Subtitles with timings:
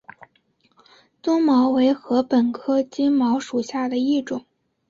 [1.21, 4.45] 棕茅为禾本科金茅属下的一个种。